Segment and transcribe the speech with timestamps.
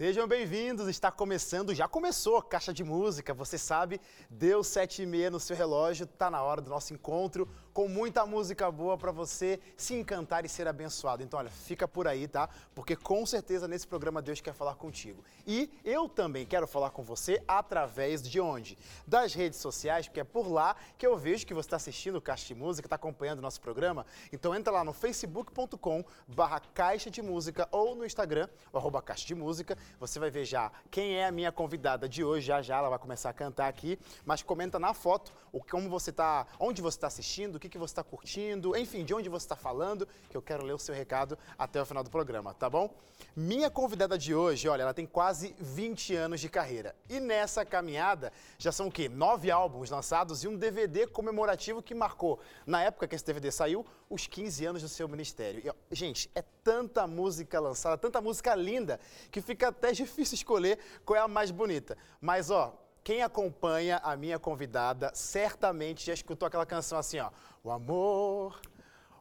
[0.00, 4.00] Sejam bem-vindos, está começando, já começou Caixa de Música, você sabe,
[4.30, 8.24] deu sete e meia no seu relógio, tá na hora do nosso encontro, com muita
[8.24, 11.22] música boa para você se encantar e ser abençoado.
[11.22, 12.48] Então, olha, fica por aí, tá?
[12.74, 15.22] Porque com certeza nesse programa Deus quer falar contigo.
[15.46, 18.78] E eu também quero falar com você através de onde?
[19.06, 22.22] Das redes sociais, porque é por lá que eu vejo que você está assistindo o
[22.22, 24.06] Caixa de Música, está acompanhando o nosso programa.
[24.32, 29.34] Então entra lá no facebook.com barra Caixa de Música ou no Instagram, arroba Caixa de
[29.34, 29.76] Música.
[29.98, 32.98] Você vai ver já quem é a minha convidada de hoje, já já ela vai
[32.98, 33.98] começar a cantar aqui.
[34.24, 37.78] Mas comenta na foto o como você tá, onde você está assistindo, o que, que
[37.78, 40.94] você está curtindo, enfim, de onde você está falando, que eu quero ler o seu
[40.94, 42.94] recado até o final do programa, tá bom?
[43.34, 46.94] Minha convidada de hoje, olha, ela tem quase 20 anos de carreira.
[47.08, 49.08] E nessa caminhada já são o quê?
[49.08, 53.84] Nove álbuns lançados e um DVD comemorativo que marcou, na época que esse DVD saiu,
[54.10, 55.62] os 15 anos do seu ministério.
[55.64, 58.98] E, gente, é tanta música lançada, tanta música linda,
[59.30, 61.96] que fica até difícil escolher qual é a mais bonita.
[62.20, 67.30] Mas, ó, quem acompanha a minha convidada certamente já escutou aquela canção assim, ó.
[67.62, 68.60] O amor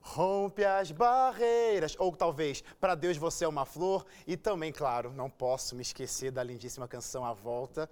[0.02, 1.96] rompe as barreiras.
[2.00, 4.06] Ou talvez, para Deus você é uma flor.
[4.26, 7.90] E também, claro, não posso me esquecer da lindíssima canção A Volta.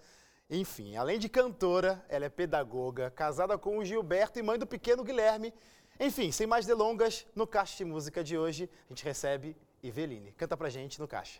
[0.50, 5.04] Enfim, além de cantora, ela é pedagoga, casada com o Gilberto e mãe do pequeno
[5.04, 5.54] Guilherme.
[6.00, 10.32] Enfim, sem mais delongas, no Caixa de Música de hoje, a gente recebe Iveline.
[10.34, 11.40] Canta pra gente no Caixa.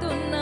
[0.00, 0.35] laduna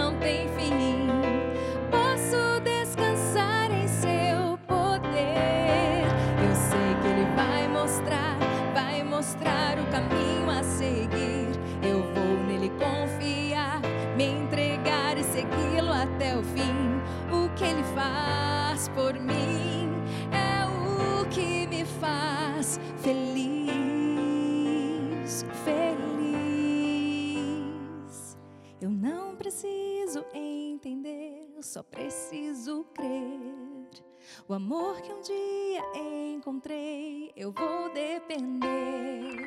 [34.47, 39.41] O amor que um dia encontrei, eu vou depender.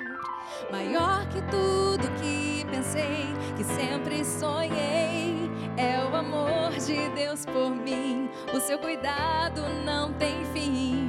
[0.71, 8.27] Maior que tudo que pensei, que sempre sonhei, é o amor de Deus por mim.
[8.51, 11.06] O seu cuidado não tem fim.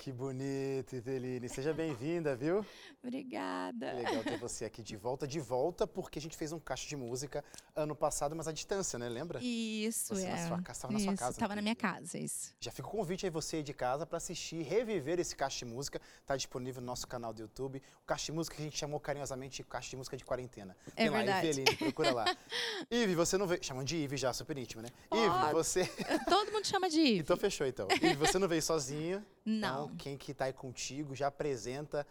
[0.00, 1.46] Que bonito, Iveline.
[1.46, 2.64] Seja bem-vinda, viu?
[3.04, 3.92] Obrigada.
[3.92, 5.26] Legal ter você aqui de volta.
[5.26, 7.44] De volta, porque a gente fez um caixa de música
[7.76, 9.10] ano passado, mas à distância, né?
[9.10, 9.40] Lembra?
[9.42, 10.30] Isso, Você é.
[10.30, 11.38] na sua casa, estava na sua casa.
[11.38, 12.54] Tava na minha casa, isso.
[12.58, 15.70] Já fica o convite aí você aí de casa para assistir, reviver esse caixa de
[15.70, 16.00] música.
[16.22, 17.82] Está disponível no nosso canal do YouTube.
[18.02, 20.74] O caixa de música que a gente chamou carinhosamente de caixa de música de quarentena.
[20.96, 21.48] É lá, verdade.
[21.48, 22.24] Eveline, procura lá.
[22.90, 23.62] Ive, você não veio.
[23.62, 24.88] Chamam de Ive já, super íntimo, né?
[25.12, 25.84] Ive, você.
[26.26, 27.18] Todo mundo chama de Ive.
[27.18, 27.86] Então fechou então.
[27.90, 29.22] Ive, você não veio sozinho.
[29.44, 29.86] Não.
[29.86, 32.06] Então, quem que tá aí contigo já apresenta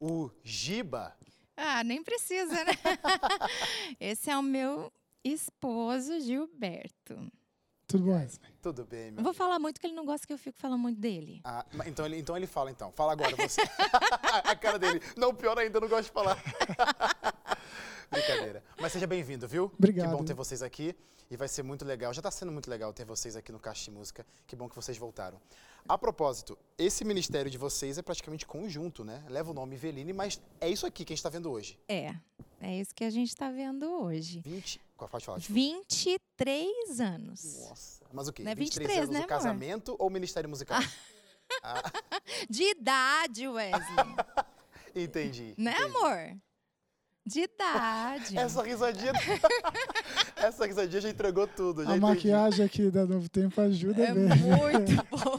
[0.00, 1.16] o Giba.
[1.56, 2.72] Ah, nem precisa, né?
[4.00, 7.30] Esse é o meu esposo, Gilberto.
[7.86, 8.52] Tudo bom, Wesley?
[8.62, 10.80] Tudo bem, meu Não vou falar muito, que ele não gosta que eu fico falando
[10.80, 11.40] muito dele.
[11.42, 12.92] Ah, então, ele, então ele fala, então.
[12.92, 13.60] Fala agora, você.
[14.44, 15.02] a cara dele.
[15.16, 16.40] Não, pior ainda, eu não gosto de falar.
[18.10, 18.64] Brincadeira.
[18.80, 19.70] Mas seja bem-vindo, viu?
[19.78, 20.10] Obrigado.
[20.10, 20.94] Que bom ter vocês aqui.
[21.30, 22.12] E vai ser muito legal.
[22.12, 24.26] Já está sendo muito legal ter vocês aqui no Caixa de Música.
[24.48, 25.40] Que bom que vocês voltaram.
[25.88, 29.24] A propósito, esse ministério de vocês é praticamente conjunto, né?
[29.28, 31.78] Leva o nome Veline, mas é isso aqui que a gente está vendo hoje.
[31.88, 32.16] É,
[32.60, 34.40] é isso que a gente tá vendo hoje.
[34.40, 34.80] 20.
[34.96, 35.38] Qual pode falar?
[35.38, 35.60] desculpa.
[35.60, 37.60] 23 anos.
[37.60, 38.04] Nossa.
[38.12, 38.42] Mas o quê?
[38.42, 39.28] Não é 23 23, anos né, o amor?
[39.28, 40.80] casamento ou ministério musical?
[42.50, 44.16] De idade, Wesley.
[44.94, 45.54] Entendi.
[45.56, 45.96] né, entendi.
[45.96, 46.36] amor?
[47.26, 48.36] De idade.
[48.36, 49.12] Essa risadinha.
[50.36, 51.84] Essa risadinha já entregou tudo.
[51.84, 52.14] Já A entendi.
[52.14, 54.24] maquiagem aqui da Novo Tempo ajuda É bem.
[54.28, 55.38] muito bom.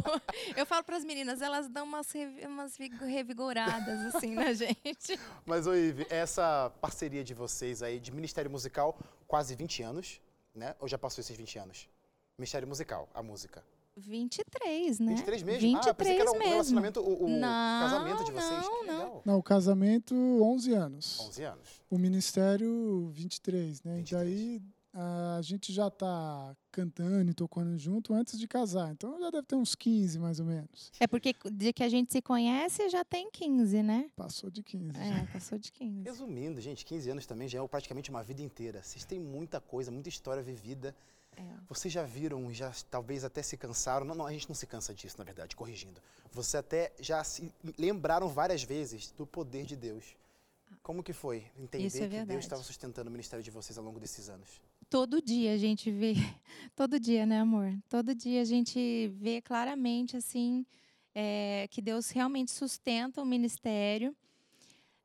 [0.55, 5.19] Eu falo para as meninas, elas dão umas, revi- umas vigo- revigoradas assim na gente.
[5.45, 8.97] Mas, ô Ive, essa parceria de vocês aí, de Ministério Musical,
[9.27, 10.21] quase 20 anos,
[10.53, 10.75] né?
[10.79, 11.89] Ou já passou esses 20 anos?
[12.37, 13.63] Ministério Musical, a música.
[13.97, 15.15] 23, né?
[15.15, 15.61] 23 mesmo?
[15.61, 16.51] 23 ah, eu pensei que era um mesmo.
[16.51, 18.61] relacionamento, o, o Não, casamento de vocês.
[18.61, 18.97] não, que não.
[18.97, 19.21] legal.
[19.25, 21.19] Não, o casamento, 11 anos.
[21.19, 21.81] 11 anos.
[21.89, 23.97] O ministério, 23, né?
[23.97, 24.09] 23.
[24.09, 24.61] E daí
[24.93, 28.91] a gente já tá cantando e tocando junto antes de casar.
[28.91, 30.91] Então já deve ter uns 15, mais ou menos.
[30.99, 34.09] É porque de que a gente se conhece já tem 15, né?
[34.15, 34.97] Passou de 15.
[34.97, 36.03] É, passou de 15.
[36.03, 38.81] Resumindo, gente, 15 anos também já é praticamente uma vida inteira.
[38.83, 40.93] Vocês têm muita coisa, muita história vivida.
[41.37, 41.43] É.
[41.67, 44.05] Vocês já viram, já talvez até se cansaram.
[44.05, 46.01] Não, não, a gente não se cansa disso, na verdade, corrigindo.
[46.31, 50.15] Vocês até já se lembraram várias vezes do poder de Deus.
[50.81, 53.99] Como que foi entender é que Deus estava sustentando o ministério de vocês ao longo
[53.99, 54.61] desses anos?
[54.89, 56.13] Todo dia a gente vê,
[56.75, 57.73] todo dia, né, amor?
[57.87, 60.65] Todo dia a gente vê claramente, assim,
[61.13, 64.15] é, que Deus realmente sustenta o ministério.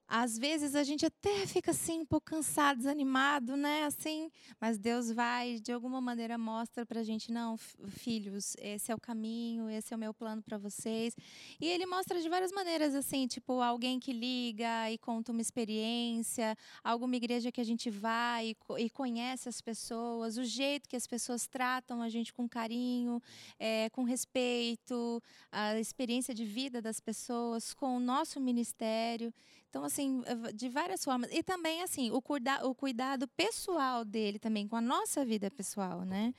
[0.09, 3.85] Às vezes a gente até fica assim um pouco cansado, desanimado, né?
[3.85, 4.31] Assim,
[4.61, 7.57] mas Deus vai de alguma maneira mostra pra gente, não,
[7.89, 11.17] filhos, esse é o caminho, esse é o meu plano para vocês.
[11.61, 16.57] E ele mostra de várias maneiras assim, tipo, alguém que liga e conta uma experiência,
[16.85, 21.07] alguma igreja que a gente vai e, e conhece as pessoas, o jeito que as
[21.07, 23.21] pessoas tratam a gente com carinho,
[23.59, 29.33] eh, com respeito, a experiência de vida das pessoas, com o nosso ministério.
[29.71, 31.31] Então, assim, eh, de várias formas.
[31.33, 36.03] E também, assim, o, cuida o cuidado pessoal dele também, com a nossa vida pessoal,
[36.05, 36.33] né?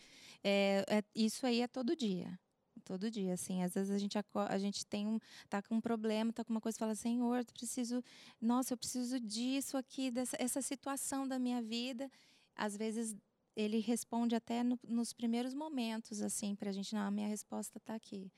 [0.43, 2.39] É, é- isso aí é todo dia.
[2.85, 3.63] Todo dia, assim.
[3.63, 5.19] Às vezes a gente, a gente tem um,
[5.49, 8.03] tá com um problema, tá com uma coisa fala, Senhor, eu preciso,
[8.41, 12.09] nossa, eu preciso disso aqui, dessa essa situação da minha vida.
[12.55, 13.15] Às vezes
[13.55, 17.95] ele responde até no- nos primeiros momentos, assim, pra gente, não, a minha resposta tá
[17.95, 18.31] aqui.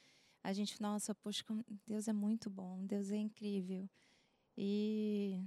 [0.44, 1.44] A gente, nossa, poxa,
[1.86, 3.90] Deus é muito bom, Deus é incrível.
[4.62, 5.42] E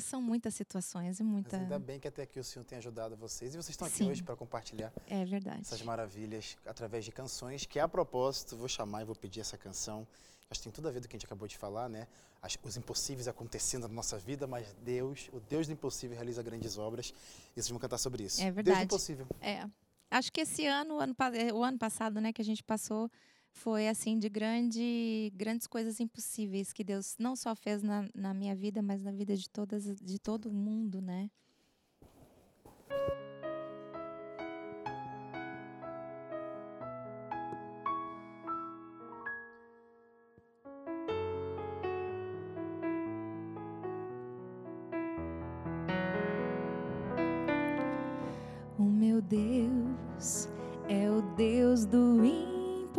[0.00, 1.56] são muitas situações e Mas muita.
[1.56, 3.54] ainda bem que até aqui o Senhor tem ajudado vocês.
[3.54, 4.10] E vocês estão aqui Sim.
[4.10, 5.22] hoje para compartilhar É
[5.60, 10.06] essas maravilhas através de canções, que a propósito, vou chamar e vou pedir essa canção.
[10.50, 12.08] Acho que tem tudo a ver do que a gente acabou de falar, né?
[12.42, 16.76] As- os impossíveis acontecendo na nossa vida, mas Deus, o Deus do impossível, realiza grandes
[16.78, 17.14] obras.
[17.52, 18.40] E vocês vão cantar sobre isso.
[18.40, 18.80] É Deus verdade.
[18.80, 19.26] do impossível.
[19.40, 19.64] É.
[20.10, 23.08] Acho que esse ano, o ano, eh, o ano passado, né, que a gente passou,
[23.52, 28.54] foi assim de grande, grandes coisas impossíveis que Deus não só fez na, na minha
[28.56, 31.30] vida, mas na vida de todas, de todo mundo, né?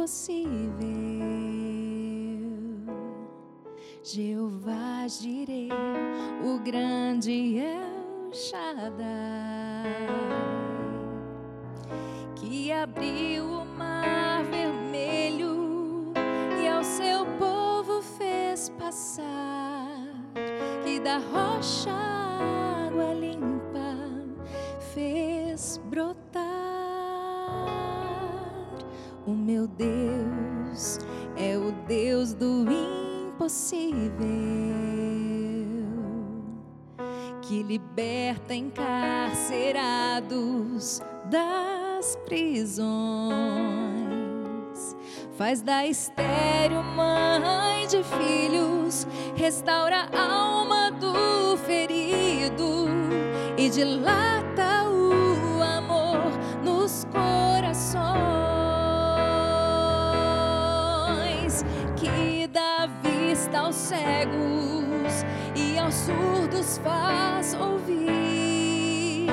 [0.04, 0.74] Impossível.
[4.04, 5.70] Jeová Jireh,
[6.44, 10.08] o grande El Shaddai,
[12.36, 16.12] que abriu o mar vermelho
[16.62, 20.06] e ao seu povo fez passar,
[20.84, 22.23] que da rocha
[29.44, 30.98] meu Deus
[31.36, 34.08] é o Deus do impossível,
[37.42, 42.88] que liberta encarcerados das prisões,
[45.38, 52.88] faz da estéreo mãe de filhos, restaura a alma do ferido
[53.58, 54.43] e dilata o
[63.56, 65.24] aos cegos
[65.56, 69.28] e aos surdos faz ouvir,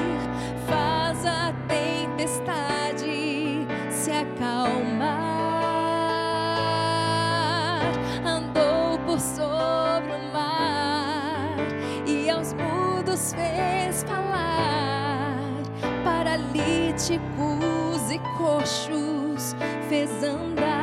[0.66, 5.08] faz a tempestade se acalmar,
[8.24, 11.56] andou por sobre o mar
[12.06, 15.38] e aos mudos fez falar,
[16.04, 19.56] paralíticos e coxos
[19.88, 20.79] fez andar.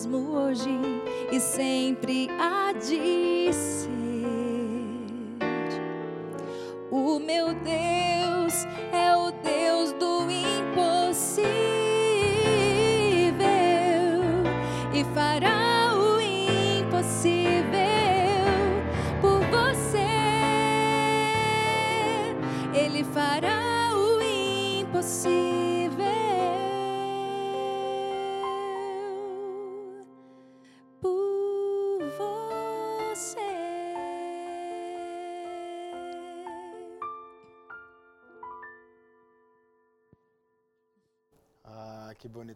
[0.00, 0.70] Mesmo hoje
[1.30, 4.09] e sempre há de ser.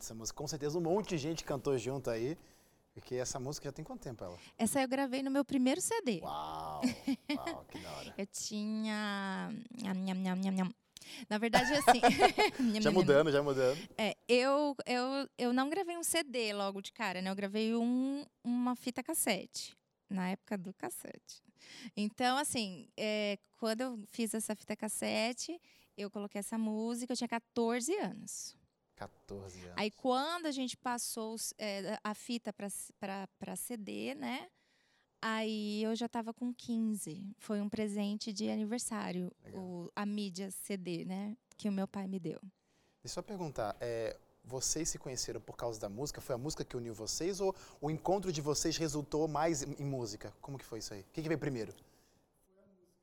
[0.02, 0.36] Essa música.
[0.36, 2.36] Com certeza um monte de gente cantou junto aí.
[2.94, 4.38] Porque essa música já tem quanto tempo ela?
[4.56, 6.20] Essa eu gravei no meu primeiro CD.
[6.22, 6.80] Uau!
[7.36, 8.14] Uau, que da hora.
[8.16, 9.52] Eu tinha.
[11.28, 12.00] Na verdade, assim.
[12.60, 13.78] Nham, Já mudando, já mudando.
[13.98, 17.30] É, eu, eu, eu não gravei um CD logo de cara, né?
[17.30, 19.76] Eu gravei um, uma fita cassete,
[20.08, 21.42] na época do cassete.
[21.96, 25.60] Então, assim, é, quando eu fiz essa fita cassete,
[25.96, 28.56] eu coloquei essa música, eu tinha 14 anos.
[28.96, 29.74] 14 anos.
[29.76, 34.48] Aí, quando a gente passou é, a fita para CD, né?
[35.20, 37.34] Aí eu já estava com 15.
[37.38, 41.36] Foi um presente de aniversário, o- a mídia CD, né?
[41.56, 42.38] Que o meu pai me deu.
[42.40, 46.20] Deixa eu só perguntar, é, vocês se conheceram por causa da música?
[46.20, 49.84] Foi a música que uniu vocês ou o encontro de vocês resultou mais em, em
[49.86, 50.30] música?
[50.42, 51.00] Como que foi isso aí?
[51.00, 51.72] O que, que veio primeiro?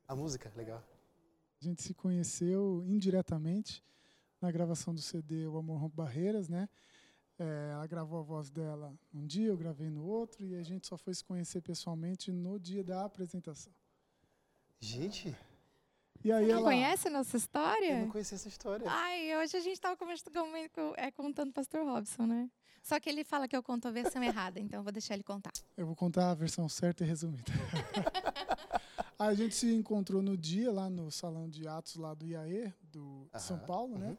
[0.07, 0.83] A música, legal.
[1.59, 3.83] A gente se conheceu indiretamente
[4.41, 6.67] na gravação do CD O Amor Rompe Barreiras, né?
[7.39, 10.85] É, ela gravou a voz dela um dia, eu gravei no outro, e a gente
[10.87, 13.73] só foi se conhecer pessoalmente no dia da apresentação.
[14.79, 15.35] Gente,
[16.23, 17.99] E aí Não ela, conhece a nossa eu história?
[18.01, 18.85] não conhecia essa história.
[18.89, 19.97] Ai, hoje a gente estava
[20.97, 22.49] é, contando o Pastor Robson, né?
[22.83, 25.23] Só que ele fala que eu conto a versão errada, então eu vou deixar ele
[25.23, 25.51] contar.
[25.77, 27.51] eu vou contar a versão certa e resumida.
[29.17, 33.27] a gente se encontrou no dia lá no salão de atos lá do IAE, do
[33.33, 34.09] de São Aham, Paulo, né?
[34.09, 34.17] uhum.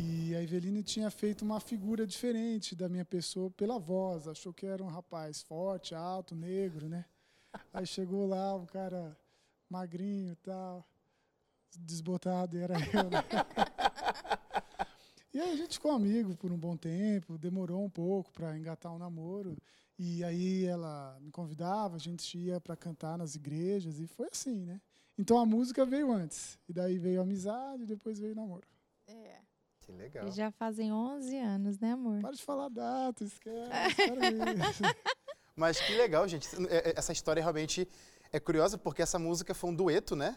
[0.00, 4.28] E a Eveline tinha feito uma figura diferente da minha pessoa pela voz.
[4.28, 7.04] Achou que era um rapaz forte, alto, negro, né?
[7.72, 9.18] Aí chegou lá, um cara
[9.68, 10.88] magrinho e tal,
[11.76, 13.24] desbotado, e era eu, né?
[15.34, 18.92] E aí a gente ficou amigo por um bom tempo, demorou um pouco para engatar
[18.92, 19.56] um namoro.
[19.98, 24.64] E aí ela me convidava, a gente ia para cantar nas igrejas e foi assim,
[24.64, 24.80] né?
[25.18, 26.58] Então a música veio antes.
[26.68, 28.66] E daí veio a amizade, depois veio o namoro.
[29.06, 29.47] É.
[29.88, 30.28] Que legal.
[30.28, 32.20] E já fazem 11 anos, né, amor?
[32.20, 33.68] Para de falar data, esquece.
[33.68, 34.82] para isso.
[35.56, 36.46] Mas que legal, gente.
[36.68, 37.88] É, é, Essa história realmente
[38.30, 40.36] é curiosa porque essa música foi um dueto, né?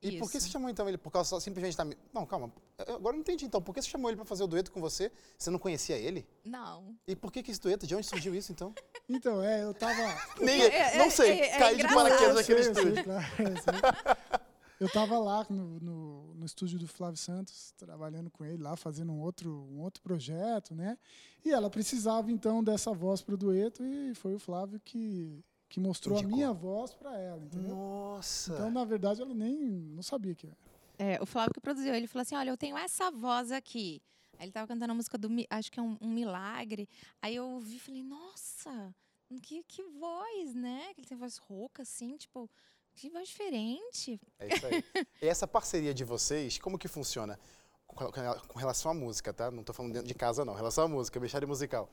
[0.00, 0.46] E por que Isso.
[0.46, 0.98] você chamou então ele?
[0.98, 1.84] Por causa só simplesmente da.
[2.12, 2.52] Não, calma.
[2.86, 3.60] Eu agora eu não entendi então.
[3.62, 5.12] Por que você chamou ele pra fazer o dueto com você?
[5.38, 6.26] Você não conhecia ele?
[6.44, 6.96] Não.
[7.06, 7.86] E por que, que esse dueto?
[7.86, 8.72] De onde surgiu isso então?
[9.08, 9.94] Então, é, eu tava.
[10.40, 11.40] Nem, É, é, não sei.
[11.40, 13.04] é- é Caí de paraquedas naquele estúdio.
[13.04, 13.24] claro,
[14.82, 15.00] eu sei.
[15.00, 19.12] Eu tava lá no, no, no estúdio do Flávio Santos, trabalhando com ele lá, fazendo
[19.12, 20.98] um outro, um outro projeto, né?
[21.44, 25.80] E ela precisava então dessa voz para o dueto e foi o Flávio que, que
[25.80, 26.34] mostrou Indicou.
[26.34, 27.74] a minha voz para ela, entendeu?
[27.74, 28.52] Nossa.
[28.52, 30.56] Então, na verdade, ela nem não sabia que era.
[30.98, 34.02] É, o Flávio que produziu, ele falou assim: olha, eu tenho essa voz aqui.
[34.38, 36.88] Aí ele tava cantando a música do acho que é um, um milagre.
[37.20, 38.92] Aí eu ouvi e falei, nossa,
[39.40, 40.92] que, que voz, né?
[40.94, 42.50] Que ele tem voz rouca, assim, tipo,
[42.94, 44.20] que voz diferente.
[44.38, 44.84] É isso aí.
[45.22, 47.38] E essa parceria de vocês, como que funciona?
[47.86, 49.50] Com relação à música, tá?
[49.50, 50.54] Não tô falando dentro de casa, não.
[50.54, 51.88] Em relação à música, mexer musical.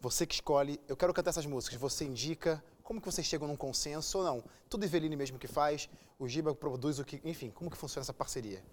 [0.00, 3.56] Você que escolhe, eu quero cantar essas músicas, você indica, como que vocês chegam num
[3.56, 4.44] consenso ou não?
[4.68, 8.14] Tudo Eveline mesmo que faz, o Giba produz o que, enfim, como que funciona essa
[8.14, 8.64] parceria?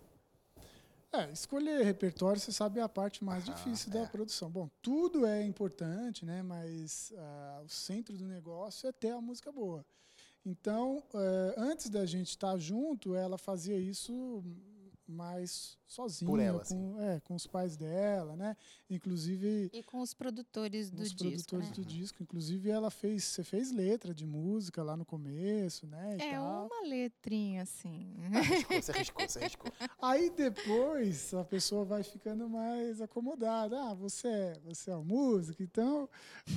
[1.12, 3.94] É, escolher repertório, você sabe, é a parte mais difícil é.
[3.94, 4.50] da produção.
[4.50, 6.44] Bom, tudo é importante, né?
[6.44, 9.86] Mas ah, o centro do negócio é ter a música boa.
[10.50, 14.42] Então, eh, antes da gente estar junto, ela fazia isso
[15.06, 16.96] mais sozinha, Por ela, com, assim.
[17.02, 18.56] é, com os pais dela, né?
[18.90, 21.74] Inclusive E com os produtores do os disco, produtores né?
[21.76, 22.24] do disco.
[22.24, 26.18] Inclusive, ela fez, você fez letra de música lá no começo, né?
[26.20, 26.66] e É tal.
[26.68, 28.14] uma letrinha assim.
[28.34, 29.72] Arriscou, você arriscou, você arriscou.
[30.02, 33.82] Aí depois a pessoa vai ficando mais acomodada.
[33.82, 36.10] Ah, você é, você é o músico, então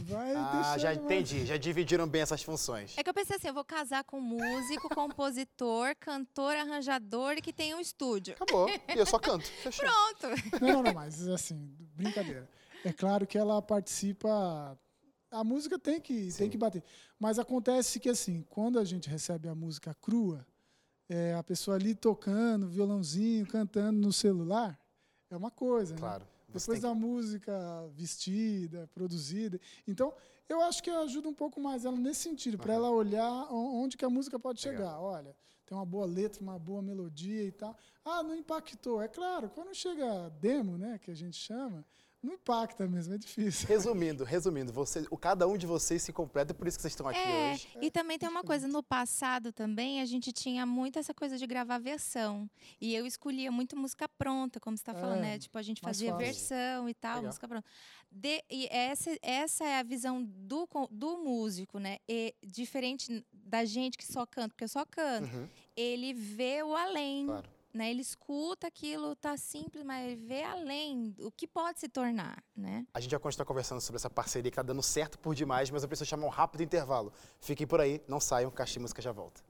[0.04, 2.96] vai Ah, já deixando mais- entendi, já dividiram bem essas funções.
[2.98, 7.52] É que eu pensei assim, eu vou casar com músico, compositor, cantor, arranjador e que
[7.52, 8.34] tem um estúdio.
[8.34, 9.84] Acabou, e eu só canto, fechou.
[9.84, 10.60] Pronto.
[10.60, 12.48] Não, não, não, mas assim, brincadeira.
[12.84, 14.78] É claro que ela participa.
[15.30, 16.38] A música tem que, Sim.
[16.38, 16.82] tem que bater.
[17.18, 20.44] Mas acontece que, assim, quando a gente recebe a música crua,
[21.08, 24.78] é, a pessoa ali tocando, violãozinho, cantando no celular,
[25.30, 26.00] é uma coisa, né?
[26.00, 26.26] Claro.
[26.52, 29.60] Você Depois da música vestida, produzida.
[29.86, 30.12] Então,
[30.48, 34.04] eu acho que ajuda um pouco mais ela nesse sentido, para ela olhar onde que
[34.04, 34.80] a música pode Legal.
[34.80, 35.00] chegar.
[35.00, 35.36] Olha,
[35.70, 37.76] tem uma boa letra, uma boa melodia e tal.
[38.04, 39.00] Ah, não impactou.
[39.00, 41.86] É claro, quando chega demo, né, que a gente chama,
[42.22, 43.66] não impacta mesmo, é difícil.
[43.68, 47.08] Resumindo, resumindo, você, o, cada um de vocês se completa, por isso que vocês estão
[47.08, 47.68] aqui É, hoje.
[47.80, 51.46] e também tem uma coisa, no passado também a gente tinha muito essa coisa de
[51.46, 52.48] gravar versão.
[52.80, 55.38] E eu escolhia muito música pronta, como você está falando, É, né?
[55.38, 56.26] Tipo, a gente fazia fácil.
[56.26, 57.26] versão e tal, Legal.
[57.28, 57.66] música pronta.
[58.12, 61.98] De- e essa, essa é a visão do, do músico, né?
[62.08, 65.32] E diferente da gente que só canta, porque eu só canto.
[65.34, 67.26] Uhum, Ele vê o além.
[67.26, 67.48] claro.
[67.72, 67.90] Né?
[67.90, 72.84] Ele escuta aquilo, tá simples, mas vê além, o que pode se tornar, né?
[72.92, 75.82] A gente vai continuar conversando sobre essa parceria que tá dando certo por demais, mas
[75.82, 77.12] eu preciso chamar um rápido intervalo.
[77.40, 79.40] Fiquem por aí, não saiam, Caixa Música já volta.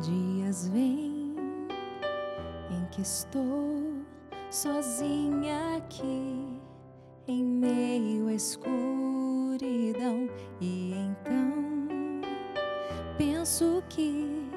[0.00, 1.34] Dias vêm
[2.70, 4.02] em que estou
[4.50, 6.60] sozinha aqui,
[7.28, 10.28] em meio à escuridão,
[10.60, 12.22] e então
[13.18, 14.50] penso que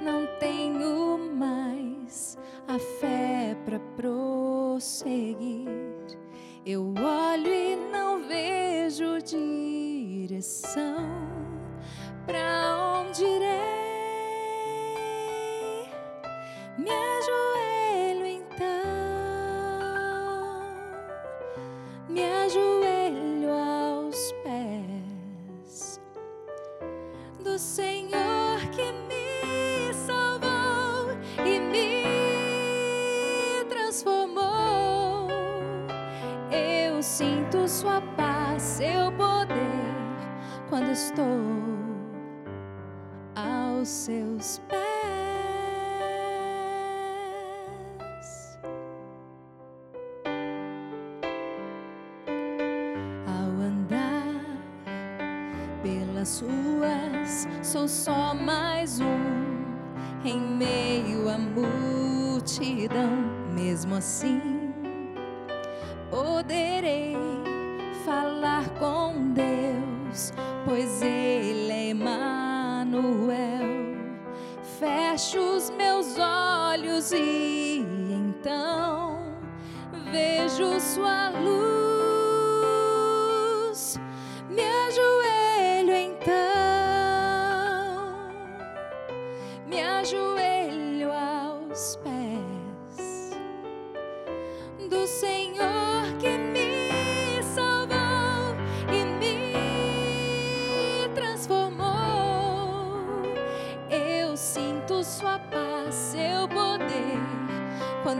[0.00, 3.29] não tenho mais a fé
[76.70, 79.18] olhos e então
[80.12, 81.79] vejo Sua luz.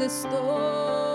[0.00, 1.09] Quando estou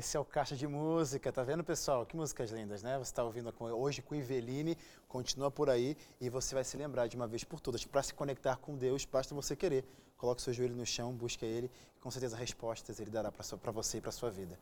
[0.00, 2.06] esse é o Caixa de Música, tá vendo, pessoal?
[2.06, 2.96] Que músicas lindas, né?
[2.96, 4.74] Você está ouvindo hoje com Iveline,
[5.06, 7.84] continua por aí e você vai se lembrar de uma vez por todas.
[7.84, 9.84] Para se conectar com Deus, basta você querer.
[10.16, 14.00] Coloque seu joelho no chão, busque Ele, com certeza respostas Ele dará para você e
[14.00, 14.58] para sua vida.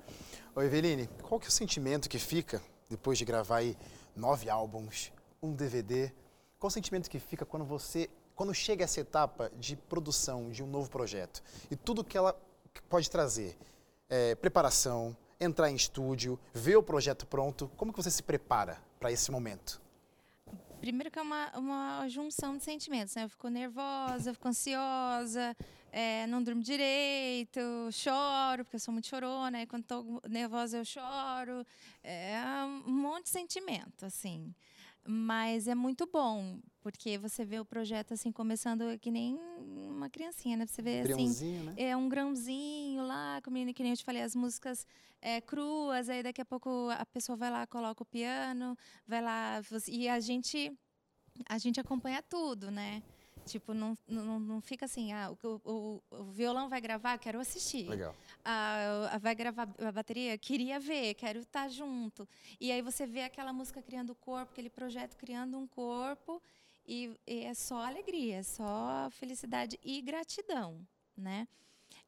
[0.57, 3.77] Ô, Iveline, qual que é o sentimento que fica depois de gravar aí
[4.17, 6.13] nove álbuns, um DVD?
[6.59, 10.67] Qual o sentimento que fica quando você, quando chega essa etapa de produção de um
[10.67, 12.37] novo projeto e tudo que ela
[12.89, 13.57] pode trazer?
[14.09, 17.71] é, preparação, entrar em estúdio, ver o projeto pronto.
[17.77, 19.81] Como que você se prepara para esse momento?
[20.81, 23.25] Primeiro que é uma, uma junção de sentimentos, né?
[23.25, 25.57] Eu fico nervosa, eu fico ansiosa,
[25.91, 30.85] é, não durmo direito, choro, porque eu sou muito chorona, e quando estou nervosa eu
[30.85, 31.67] choro.
[32.03, 32.41] É
[32.87, 34.55] um monte de sentimento, assim.
[35.11, 40.55] Mas é muito bom, porque você vê o projeto assim começando que nem uma criancinha,
[40.55, 40.67] né?
[40.67, 41.75] Você vê assim, Grãozinho, né?
[41.79, 44.87] é um grãozinho lá, como que nem eu te falei, as músicas
[45.23, 49.63] é, cruas, aí daqui a pouco a pessoa vai lá, coloca o piano, vai lá,
[49.87, 50.71] e a gente
[51.49, 53.03] a gente acompanha tudo, né?
[53.49, 57.89] Tipo, não, não, não fica assim, ah, o, o, o violão vai gravar, quero assistir.
[57.89, 58.15] Legal.
[58.45, 62.29] Ah, vai gravar a bateria, queria ver, quero estar junto.
[62.61, 66.41] E aí você vê aquela música criando corpo, aquele projeto criando um corpo,
[66.87, 70.81] e, e é só alegria, é só felicidade e gratidão,
[71.17, 71.47] né?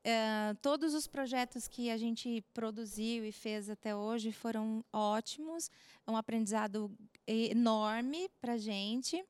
[0.03, 5.70] Eh, todos os projetos que a gente produziu e fez até hoje foram ótimos,
[6.07, 6.90] é um aprendizado
[7.26, 9.22] enorme para gente.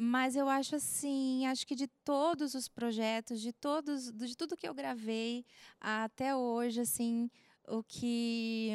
[0.00, 4.68] Mas eu acho assim, acho que de todos os projetos, de todos, de tudo que
[4.68, 5.44] eu gravei
[5.80, 7.28] até hoje, assim,
[7.66, 8.70] o que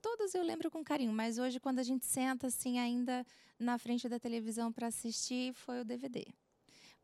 [0.00, 3.26] todos eu lembro com carinho, mas hoje quando a gente senta assim ainda
[3.58, 6.24] na frente da televisão para assistir, foi o DVD.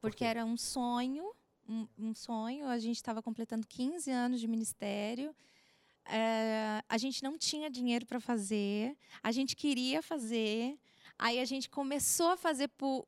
[0.00, 0.24] Porque quê?
[0.24, 1.30] era um sonho,
[1.68, 5.34] um, um sonho, a gente estava completando 15 anos de ministério.
[6.06, 10.78] eh, a gente não tinha dinheiro para fazer, a gente queria fazer,
[11.18, 13.06] Aí a gente começou a fazer por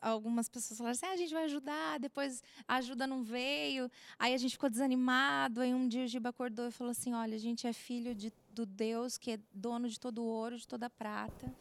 [0.00, 3.90] algumas pessoas falaram assim: ah, a gente vai ajudar, depois a ajuda não veio.
[4.18, 5.60] Aí a gente ficou desanimado.
[5.60, 8.32] Aí um dia o Giba acordou e falou assim: olha, a gente é filho de,
[8.50, 11.52] do Deus que é dono de todo o ouro, de toda prata.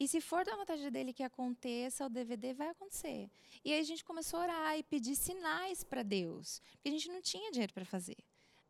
[0.00, 3.28] E se for da vontade dele que aconteça, o DVD vai acontecer.
[3.64, 7.08] E aí a gente começou a orar e pedir sinais para Deus, porque a gente
[7.08, 8.16] não tinha dinheiro para fazer.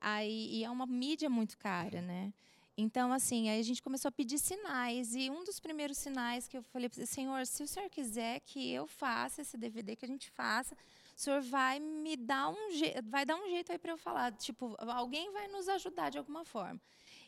[0.01, 2.33] Aí, e é uma mídia muito cara, né?
[2.81, 5.13] Então, assim, aí a gente começou a pedir sinais.
[5.13, 8.73] E um dos primeiros sinais que eu falei para Senhor, se o Senhor quiser que
[8.73, 13.03] eu faça esse DVD, que a gente faça, o Senhor vai me dar um jeito,
[13.11, 14.31] vai dar um jeito aí para eu falar.
[14.31, 16.81] Tipo, alguém vai nos ajudar de alguma forma.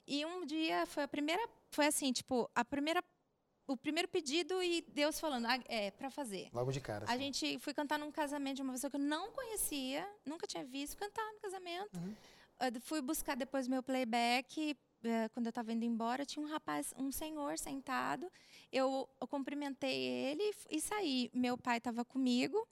[0.07, 3.03] E um dia foi a primeira, foi assim, tipo, a primeira,
[3.67, 6.49] o primeiro pedido e Deus falando, ah, é, para fazer.
[6.53, 7.07] Logo de cara.
[7.07, 7.25] A assim.
[7.25, 10.97] gente foi cantar num casamento de uma pessoa que eu não conhecia, nunca tinha visto
[10.97, 11.91] cantar no casamento.
[11.97, 12.15] Uhum.
[12.83, 14.77] Fui buscar depois meu playback.
[15.05, 18.31] Eh, Quando eu estava indo embora, tinha um rapaz, um senhor sentado.
[18.73, 21.31] Eu, eu cumprimentei ele e saí.
[21.35, 22.67] Meu pai estava comigo.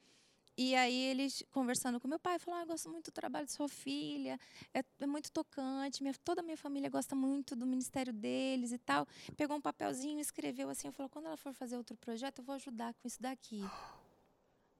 [0.60, 3.52] E aí eles conversando com meu pai, falou: ah, eu gosto muito do trabalho de
[3.52, 4.40] sua filha,
[4.74, 8.78] é, é muito tocante, minha- toda a minha família gosta muito do ministério deles e
[8.78, 9.06] tal.
[9.36, 12.92] Pegou um papelzinho, escreveu assim, falou: quando ela for fazer outro projeto, eu vou ajudar
[12.94, 13.62] com isso daqui.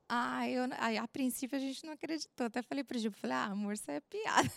[0.09, 2.47] Ah, eu, aí, a princípio a gente não acreditou.
[2.47, 4.51] Até falei pro Gil, falei, ah, amor, isso é piada.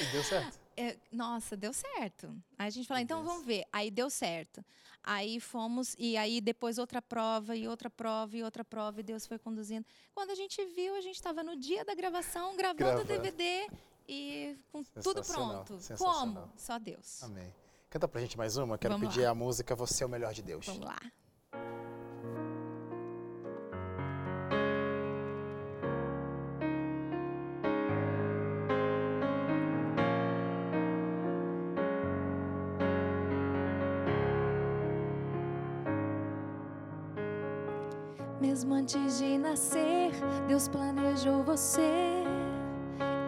[0.00, 0.58] E deu certo.
[0.80, 2.28] É, nossa, deu certo.
[2.58, 3.64] Aí a gente falou, então vamos ver.
[3.72, 4.64] Aí deu certo.
[5.02, 9.26] Aí fomos, e aí depois outra prova, e outra prova, e outra prova, e Deus
[9.26, 9.86] foi conduzindo.
[10.14, 13.04] Quando a gente viu, a gente estava no dia da gravação, gravando o.
[13.04, 13.68] DVD
[14.08, 15.78] e com tudo pronto.
[15.96, 16.52] Como?
[16.56, 17.22] Só Deus.
[17.22, 17.52] Amém.
[17.88, 18.78] Canta pra gente mais uma.
[18.78, 19.30] Quero Vamos pedir lá.
[19.30, 20.66] a música Você é o Melhor de Deus.
[20.66, 20.98] Vamos lá.
[38.70, 40.12] Mesmo antes de nascer,
[40.46, 42.22] Deus planejou você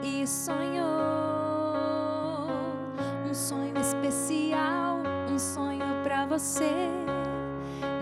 [0.00, 0.86] e sonhou
[3.28, 6.70] um sonho especial, um sonho pra você.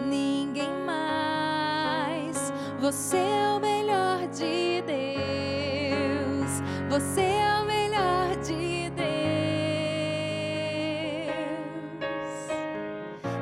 [0.07, 2.53] Ninguém mais.
[2.79, 6.61] Você é o melhor de Deus.
[6.90, 9.07] Você é o melhor de Deus.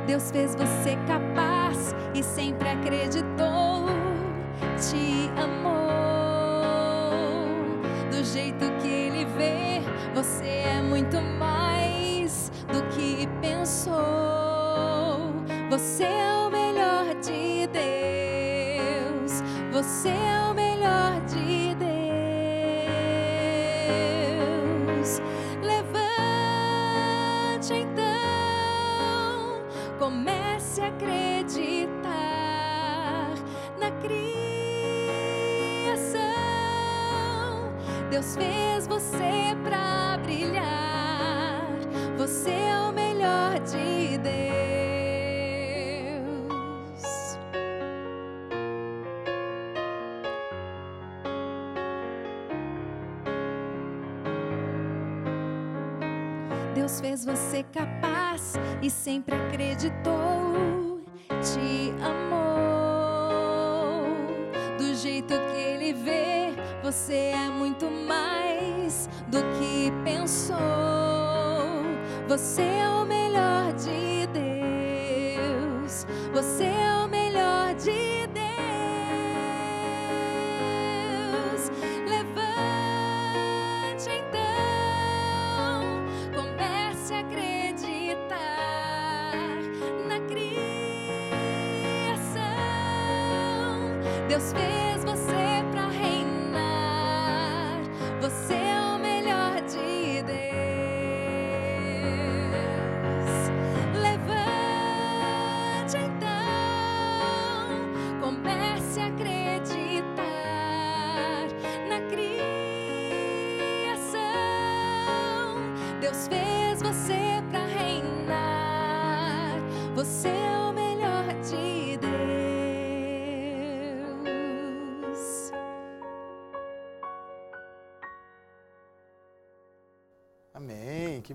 [0.06, 3.27] Deus fez você capaz e sempre acreditou.
[15.78, 19.44] Você é o melhor de Deus.
[19.70, 21.72] Você é o melhor de
[24.96, 25.20] Deus.
[25.62, 25.94] Levante
[27.74, 29.62] então,
[30.00, 31.94] comece a acreditar
[33.78, 34.18] na criação.
[38.10, 39.87] Deus fez você pra
[57.18, 61.00] fez você capaz e sempre acreditou.
[61.28, 62.36] Te amou
[64.76, 66.52] do jeito que Ele vê.
[66.82, 70.58] Você é muito mais do que pensou.
[72.28, 73.17] Você é o melhor
[94.28, 94.97] Deus fez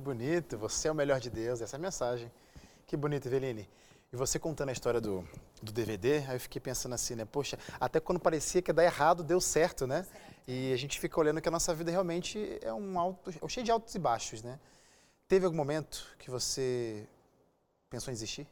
[0.04, 0.58] bonito.
[0.58, 2.32] Você é o melhor de Deus, essa é a mensagem.
[2.86, 3.68] Que bonito, Eveline.
[4.12, 5.28] E você contando a história do,
[5.62, 7.26] do DVD, aí eu fiquei pensando assim, né?
[7.26, 10.06] Poxa, até quando parecia que ia dar errado, deu certo, né?
[10.48, 13.66] E a gente fica olhando que a nossa vida realmente é um alto, é cheio
[13.66, 14.60] de altos e baixos, né?
[15.28, 17.08] Teve algum momento que você
[17.90, 18.46] pensou em desistir?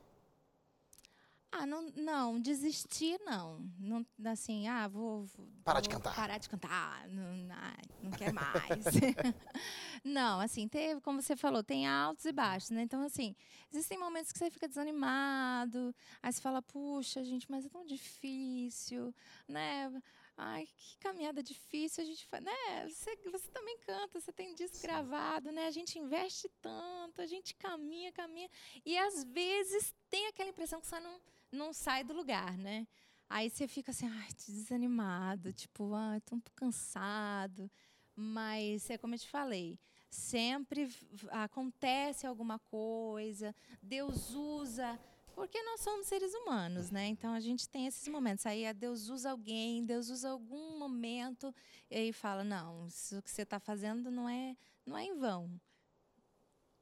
[1.53, 3.59] Ah, não, não, desistir não.
[3.77, 4.05] não.
[4.25, 5.25] Assim, ah, vou.
[5.25, 6.15] vou- Parar de cantar.
[6.15, 7.07] Parar de cantar.
[7.09, 8.85] Não, ai, não quero mais.
[10.03, 12.83] não, assim, teve, como você falou, tem altos e baixos, né?
[12.83, 13.35] Então, assim,
[13.71, 19.13] existem momentos que você fica desanimado, aí você fala, puxa, gente, mas é tão difícil,
[19.47, 19.91] né?
[20.37, 22.87] Ai, que caminhada difícil a gente faz, né?
[22.89, 24.83] Você, você também canta, você tem disco Sim.
[24.87, 25.67] gravado, né?
[25.67, 28.49] A gente investe tanto, a gente caminha, caminha.
[28.85, 31.19] E às vezes tem aquela impressão que você não,
[31.51, 32.87] não sai do lugar, né?
[33.29, 37.71] Aí você fica assim, ai, desanimado, tipo, ai, tô um pouco cansado.
[38.15, 40.89] Mas é como eu te falei, sempre
[41.29, 44.99] acontece alguma coisa, Deus usa,
[45.33, 47.07] porque nós somos seres humanos, né?
[47.07, 48.45] Então a gente tem esses momentos.
[48.45, 51.55] Aí a Deus usa alguém, Deus usa algum momento
[51.89, 55.49] e aí fala, não, isso que você está fazendo não é, não é em vão.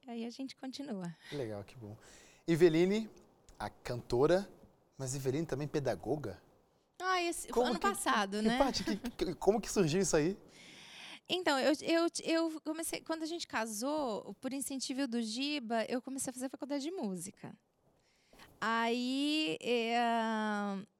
[0.06, 1.14] Aí a gente continua.
[1.30, 1.96] Legal, que bom.
[2.46, 3.08] Eveline,
[3.58, 4.50] a cantora,
[5.00, 6.38] mas Eveline também pedagoga?
[7.00, 8.58] Ah, esse, Como ano que- passado, Que né?
[8.58, 10.36] parte, que- como que surgiu isso aí?
[11.26, 16.30] Então, eu, eu, eu comecei, quando a gente casou, por incentivo do Giba, eu comecei
[16.30, 17.56] a fazer faculdade de música.
[18.60, 19.94] Aí é,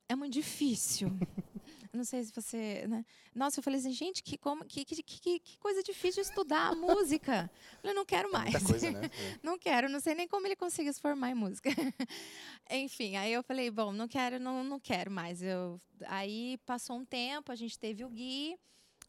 [0.09, 1.11] é muito difícil.
[1.93, 2.87] Não sei se você.
[2.87, 3.05] Né?
[3.35, 6.75] Nossa, eu falei assim, gente, que, como, que, que, que, que coisa difícil estudar a
[6.75, 7.51] música.
[7.75, 8.53] Eu falei, não quero É mais.
[8.53, 9.07] muita coisa, né?
[9.07, 9.11] É.
[9.43, 11.69] Não quero, não sei nem como ele conseguiu se formar em música.
[12.71, 15.43] Enfim, aí eu falei, bom, não quero, não, não quero mais.
[15.43, 18.57] Eu, aí passou um tempo, a gente teve o Gui.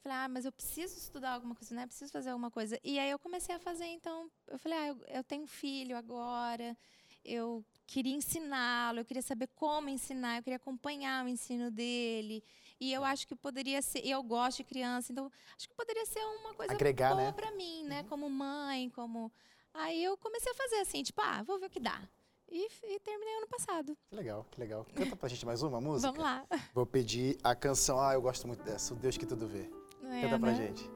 [0.02, 1.86] Falei, ah, mas eu preciso estudar alguma coisa, né?
[1.86, 2.80] Preciso fazer alguma coisa.
[2.84, 6.76] E aí eu comecei a fazer, então, eu falei, ah, eu, eu tenho filho agora,
[7.24, 12.44] eu queria ensiná-lo, eu queria saber como ensinar, eu queria acompanhar o ensino dele.
[12.82, 16.20] E eu acho que poderia ser, eu gosto de criança, então acho que poderia ser
[16.40, 17.32] uma coisa Agregar, boa né?
[17.32, 18.04] pra mim, né?
[18.10, 19.32] Como mãe, como.
[19.72, 22.02] Aí eu comecei a fazer assim, tipo, ah, vou ver o que dá.
[22.50, 23.96] E, e terminei ano passado.
[24.10, 24.84] Que legal, que legal.
[24.96, 26.12] Canta pra gente mais uma música?
[26.12, 26.44] Vamos lá.
[26.74, 29.70] Vou pedir a canção, ah, eu gosto muito dessa, o Deus que tudo vê.
[30.04, 30.56] É, Canta pra né?
[30.56, 30.90] gente.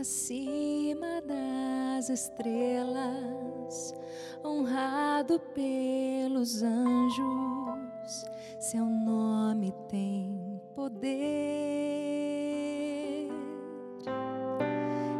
[0.00, 3.94] Acima das estrelas,
[4.42, 8.24] honrado pelos anjos,
[8.58, 11.20] seu nome tem poder.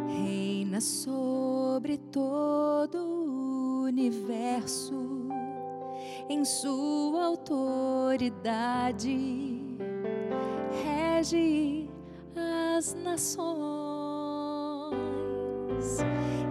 [0.07, 5.29] Reina sobre todo o universo,
[6.27, 8.17] em sua autoridade,
[10.83, 11.87] rege
[12.35, 13.80] as nações.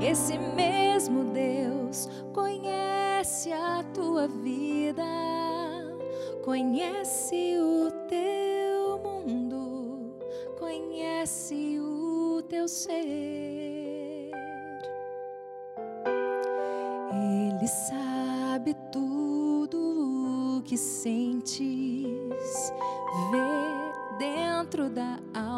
[0.00, 5.04] Esse mesmo Deus conhece a tua vida,
[6.42, 10.14] conhece o teu mundo,
[10.58, 14.30] conhece o teu ser.
[17.12, 22.72] Ele sabe tudo o que sentes,
[23.30, 25.49] vê dentro da alma.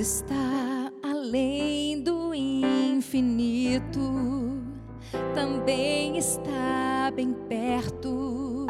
[0.00, 4.00] Está além do infinito,
[5.34, 8.64] também está bem perto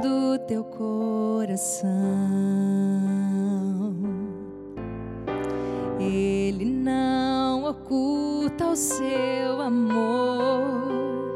[0.00, 1.90] do teu coração.
[5.98, 11.34] Ele não oculta o seu amor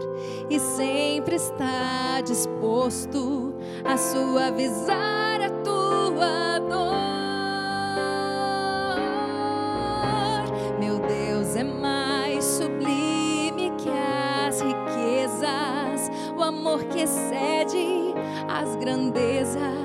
[0.49, 7.14] e sempre está disposto a suavizar a tua dor.
[17.05, 18.15] Excede
[18.49, 19.84] as grandezas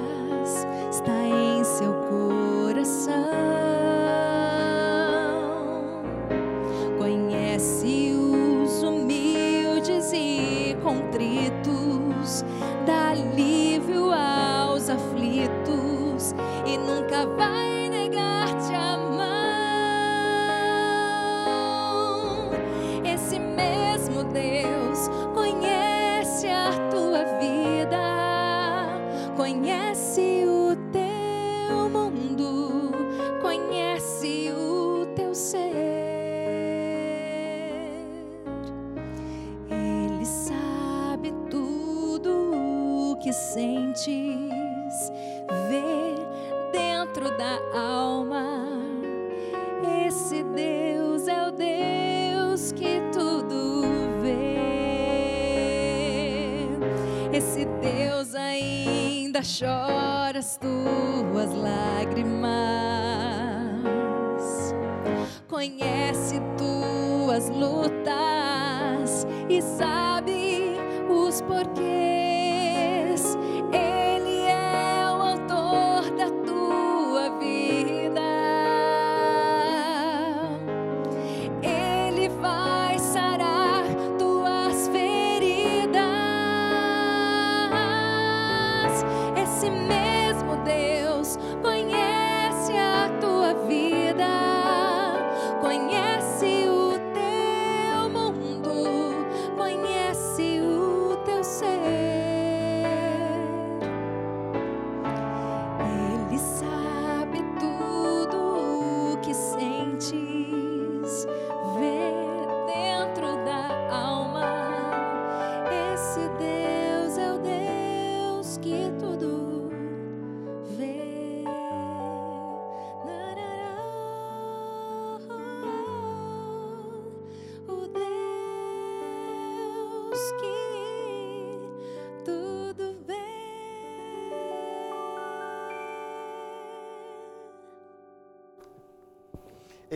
[65.78, 70.78] conhece tuas lutas e sabe
[71.10, 72.29] os porquês.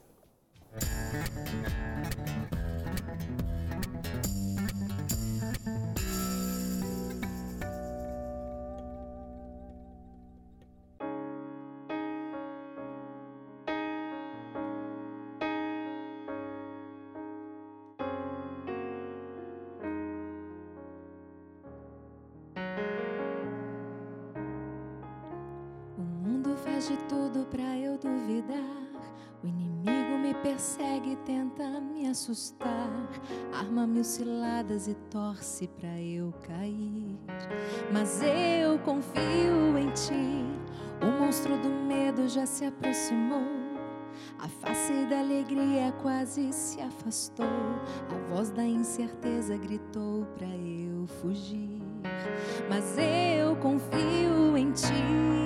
[2.26, 2.39] de
[33.90, 37.18] mil ciladas e torce pra eu cair.
[37.92, 40.46] Mas eu confio em ti.
[41.02, 43.44] O monstro do medo já se aproximou.
[44.38, 47.46] A face da alegria quase se afastou.
[47.46, 51.82] A voz da incerteza gritou pra eu fugir.
[52.70, 55.40] Mas eu confio em ti.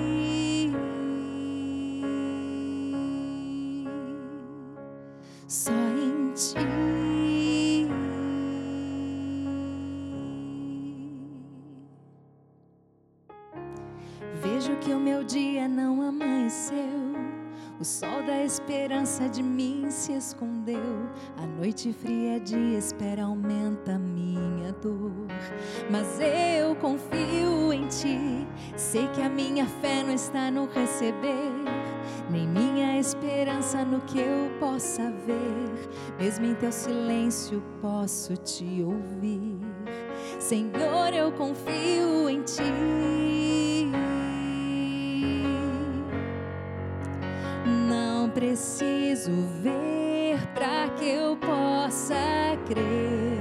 [5.54, 5.83] só
[14.84, 17.14] que o meu dia não amanheceu.
[17.80, 21.08] O sol da esperança de mim se escondeu.
[21.38, 25.10] A noite fria de espera aumenta minha dor.
[25.90, 28.46] Mas eu confio em ti.
[28.76, 31.64] Sei que a minha fé não está no receber
[32.30, 35.88] nem minha esperança no que eu possa ver.
[36.18, 39.58] Mesmo em teu silêncio posso te ouvir.
[40.38, 43.83] Senhor, eu confio em ti.
[48.34, 49.30] Preciso
[49.62, 53.38] ver para que eu possa crer,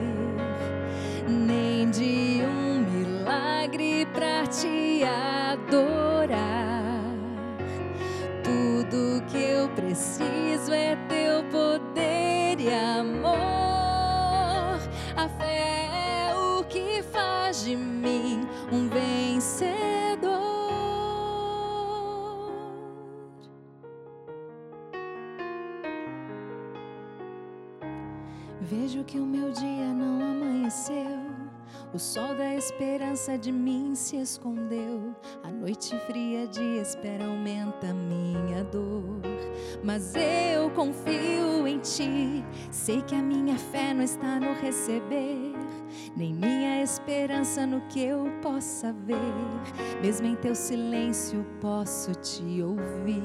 [1.27, 5.92] nem de um milagre para te adorar
[29.13, 31.33] que o meu dia não amanheceu
[31.93, 35.15] o sol da esperança de mim se escondeu.
[35.43, 39.21] A noite fria de espera aumenta minha dor.
[39.83, 42.43] Mas eu confio em ti.
[42.71, 45.53] Sei que a minha fé não está no receber,
[46.15, 50.01] nem minha esperança no que eu possa ver.
[50.01, 53.21] Mesmo em teu silêncio posso te ouvir.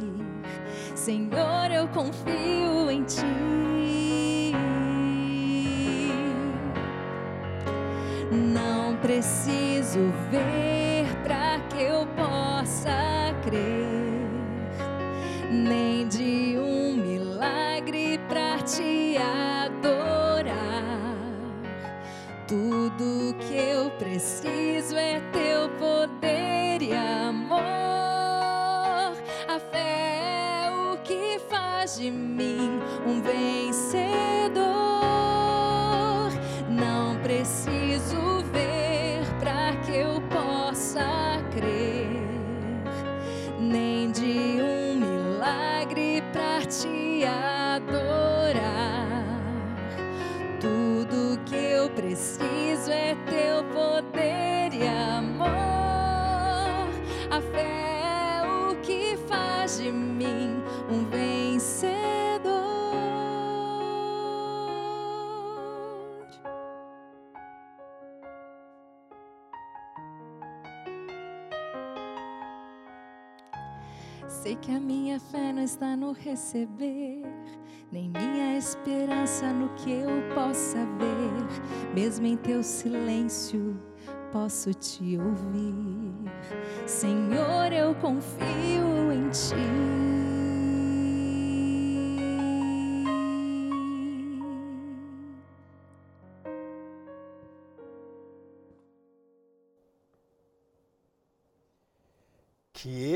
[0.95, 4.28] Senhor, eu confio em ti.
[9.19, 14.31] Preciso ver para que eu possa crer,
[15.51, 20.55] nem de um milagre para te adorar.
[22.47, 27.59] Tudo que eu preciso é teu poder e amor.
[29.49, 34.28] A fé é o que faz de mim um vencedor.
[74.29, 77.23] Sei que a minha fé não está no receber,
[77.91, 81.95] nem minha esperança no que eu possa ver.
[81.95, 83.81] Mesmo em teu silêncio,
[84.31, 86.13] posso te ouvir.
[86.87, 90.18] Senhor, eu confio em ti.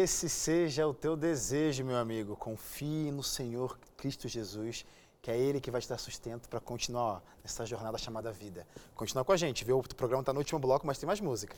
[0.02, 2.34] Esse seja o teu desejo, meu amigo.
[2.34, 4.84] Confie no Senhor Cristo Jesus,
[5.20, 8.66] que é Ele que vai te dar sustento para continuar nessa jornada chamada vida.
[8.96, 9.78] Continua com a gente, viu?
[9.78, 11.56] O programa está no último bloco, mas tem mais música.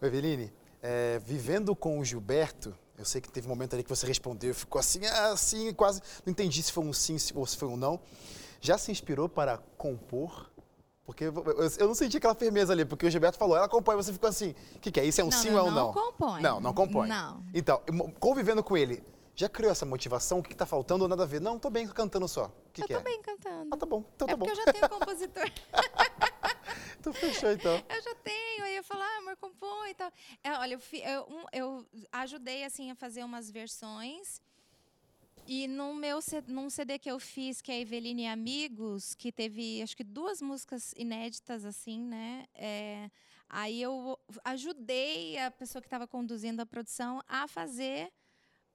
[0.00, 3.90] Ô, Eveline, é, vivendo com o Gilberto, eu sei que teve um momento ali que
[3.90, 6.00] você respondeu, ficou assim, assim, quase.
[6.24, 7.98] Não entendi se foi um sim ou se foi um não.
[8.60, 10.49] Já se inspirou para compor?
[11.04, 14.28] Porque eu, não senti aquela firmeza ali, porque o Gilberto falou, ela compõe, você ficou
[14.28, 15.04] assim, o que, que, é?
[15.04, 15.86] Isso é um não, sim não, ou um não?
[15.86, 16.42] Não compõe.
[16.42, 17.08] Não, não compõe.
[17.08, 17.44] Não.
[17.52, 17.80] Então,
[18.20, 19.02] convivendo com ele,
[19.34, 20.38] já criou essa motivação?
[20.40, 21.40] O que está faltando ou nada a ver?
[21.40, 22.46] Não, tô bem cantando só.
[22.46, 23.02] O que, eu que tô é?
[23.02, 23.70] bem cantando.
[23.72, 24.04] Ah, tá bom.
[24.14, 24.46] Então é tá bom.
[24.46, 25.50] porque eu já tenho compositor.
[27.00, 27.72] então fechou, então.
[27.88, 30.12] Eu já tenho, aí eu falo, ah, amor, compõe e tal.
[30.44, 34.42] É, olha, eu, eu, eu ajudei, assim, a fazer umas versões
[35.52, 39.82] e no meu num CD que eu fiz, que é Eveline e Amigos, que teve
[39.82, 42.46] acho que duas músicas inéditas assim, né?
[42.54, 43.10] É,
[43.48, 48.12] aí eu ajudei a pessoa que estava conduzindo a produção a fazer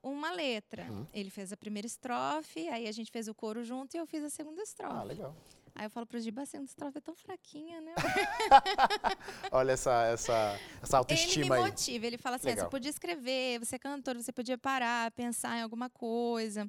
[0.02, 0.84] uma letra.
[0.90, 1.06] Uhum.
[1.14, 4.22] Ele fez a primeira estrofe, aí a gente fez o coro junto e eu fiz
[4.22, 4.96] a segunda estrofe.
[4.98, 5.34] Ah, legal.
[5.78, 7.94] Aí eu falo para o Giba, a segunda estrofe é tão fraquinha, né?
[9.52, 11.60] Olha essa, essa, essa autoestima aí.
[11.60, 12.08] Ele me motiva, aí.
[12.08, 15.60] ele fala assim, ah, você podia escrever, você é cantor, você podia parar, pensar em
[15.60, 16.68] alguma coisa,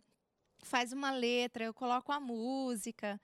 [0.62, 3.20] faz uma letra, eu coloco a música.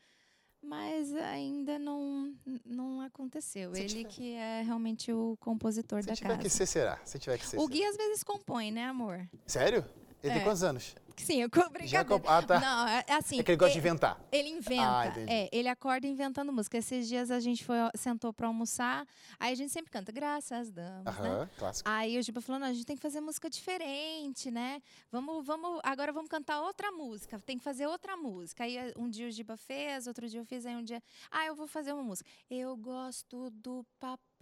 [0.61, 2.34] Mas ainda não,
[2.65, 3.73] não aconteceu.
[3.75, 4.09] Se ele tiver...
[4.09, 6.15] que é realmente o compositor Se da casa.
[6.15, 6.99] Se tiver que ser, será.
[7.03, 9.27] Se tiver que ser, o Gui às vezes compõe, né, amor?
[9.45, 9.84] Sério?
[10.23, 10.36] Ele é.
[10.36, 10.95] tem quantos anos?
[11.18, 12.24] Sim, eu brincadeira.
[12.28, 12.59] Ah, tá.
[12.59, 13.39] Não, é, é assim.
[13.39, 14.20] É que ele gosta ele, de inventar.
[14.32, 14.84] Ele inventa.
[14.84, 16.78] Ah, é, ele acorda inventando música.
[16.78, 19.05] Esses dias a gente foi, sentou para almoçar,
[19.39, 21.49] aí a gente sempre canta Graças Damas, Aham, né?
[21.57, 21.89] clássico.
[21.89, 24.82] Aí o Giba falou, não, a gente tem que fazer música diferente, né?
[25.11, 28.64] Vamos, vamos, agora vamos cantar outra música, tem que fazer outra música.
[28.64, 31.01] Aí um dia o Giba fez, outro dia eu fiz, aí um dia,
[31.32, 32.30] ah, eu vou fazer uma música.
[32.49, 33.86] Eu gosto do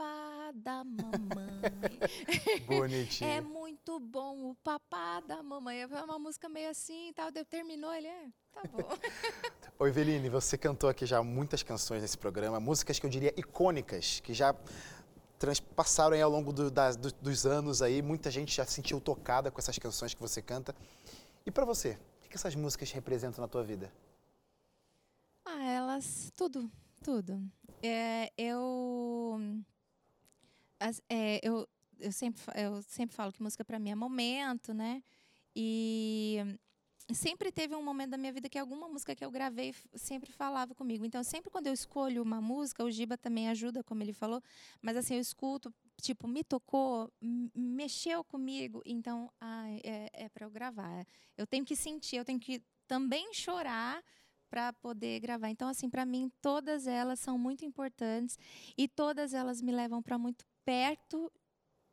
[0.01, 1.61] papá da mamãe.
[2.65, 3.29] Bonitinho.
[3.29, 5.81] é muito bom o papá da mamãe.
[5.81, 8.79] É uma música meio assim e tal, terminou, ele é, tá bom.
[9.77, 14.19] Oi, Eveline, você cantou aqui já muitas canções nesse programa, músicas que eu diria icônicas,
[14.21, 14.55] que já
[15.37, 18.99] transpassaram aí ao longo do, das, do, dos anos aí, muita gente já se sentiu
[18.99, 20.75] tocada com essas canções que você canta.
[21.45, 23.91] E para você, o que essas músicas representam na tua vida?
[25.45, 26.71] Ah, elas, tudo,
[27.03, 27.41] tudo.
[27.81, 29.39] É, eu,
[31.09, 31.67] é, eu,
[31.99, 35.03] eu, sempre, eu sempre falo que música para mim é momento, né?
[35.55, 36.37] E
[37.13, 40.73] sempre teve um momento da minha vida que alguma música que eu gravei sempre falava
[40.73, 41.05] comigo.
[41.05, 44.41] Então, sempre quando eu escolho uma música, o Giba também ajuda, como ele falou,
[44.81, 47.11] mas assim, eu escuto, tipo, me tocou,
[47.55, 51.05] mexeu comigo, então, ah, é, é para eu gravar.
[51.37, 54.03] Eu tenho que sentir, eu tenho que também chorar
[54.49, 55.49] para poder gravar.
[55.49, 58.37] Então, assim, para mim, todas elas são muito importantes
[58.77, 61.31] e todas elas me levam para muito perto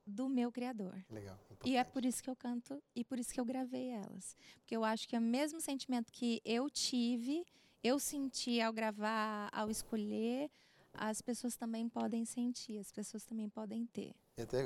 [0.07, 1.05] do meu criador.
[1.11, 1.39] Legal.
[1.65, 4.37] E é por isso que eu canto e por isso que eu gravei elas.
[4.61, 7.45] Porque eu acho que é o mesmo sentimento que eu tive,
[7.83, 10.51] eu senti ao gravar, ao escolher,
[10.95, 14.15] as pessoas também podem sentir, as pessoas também podem ter.
[14.37, 14.65] E até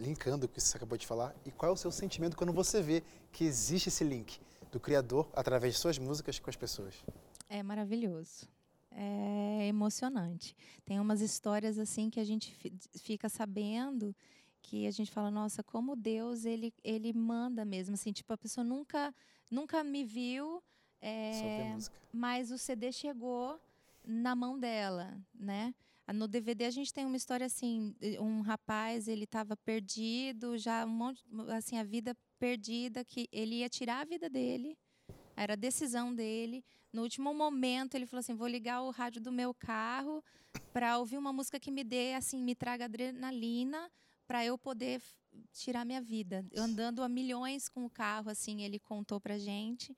[0.00, 2.80] linkando o que você acabou de falar, e qual é o seu sentimento quando você
[2.80, 6.94] vê que existe esse link do criador através de suas músicas com as pessoas?
[7.48, 8.46] É maravilhoso.
[8.90, 10.56] É emocionante.
[10.84, 12.54] Tem umas histórias assim que a gente
[12.98, 14.14] fica sabendo
[14.62, 18.64] que a gente fala, nossa, como Deus ele ele manda mesmo, assim, tipo a pessoa
[18.64, 19.14] nunca
[19.50, 20.62] nunca me viu,
[21.00, 21.76] é,
[22.12, 23.58] mas o CD chegou
[24.04, 25.74] na mão dela, né?
[26.12, 30.88] No DVD a gente tem uma história assim, um rapaz ele estava perdido, já um
[30.88, 31.22] monte,
[31.54, 34.76] assim a vida perdida, que ele ia tirar a vida dele,
[35.36, 36.64] era a decisão dele.
[36.92, 40.24] No último momento ele falou assim, vou ligar o rádio do meu carro
[40.72, 43.90] para ouvir uma música que me dê assim, me traga adrenalina
[44.26, 45.02] para eu poder
[45.52, 46.44] tirar minha vida.
[46.56, 49.96] Andando a milhões com o carro, assim, ele contou pra gente.